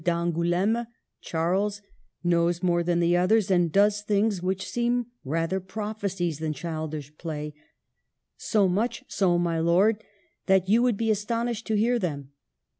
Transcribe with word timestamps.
d'Angouleme 0.03 0.87
(Charles) 1.21 1.83
knows 2.23 2.63
more 2.63 2.81
than 2.81 2.99
the 2.99 3.15
others, 3.15 3.51
and 3.51 3.71
does 3.71 4.01
things 4.01 4.41
which 4.41 4.67
seem 4.67 5.05
rather 5.23 5.59
prophecies 5.59 6.39
than 6.39 6.53
childish 6.53 7.15
play; 7.19 7.53
so 8.35 8.67
much 8.67 9.03
so, 9.07 9.37
my 9.37 9.59
lord, 9.59 10.03
that 10.47 10.67
you 10.67 10.81
would 10.81 10.97
be 10.97 11.11
astonished 11.11 11.67
to 11.67 11.75
hear 11.75 11.99
them. 11.99 12.31